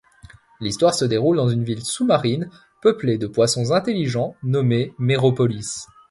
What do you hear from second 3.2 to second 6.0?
poissons intelligents, nommée Méropolis.